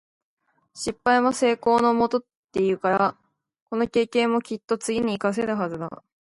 [0.73, 2.21] 「失敗は成功のもと」っ
[2.53, 3.15] て言うから、
[3.69, 6.03] この経験もきっと次に活かせるはずだ。